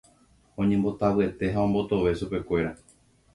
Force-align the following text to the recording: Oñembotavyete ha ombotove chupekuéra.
Oñembotavyete 0.61 1.45
ha 1.53 1.59
ombotove 1.67 2.17
chupekuéra. 2.19 2.71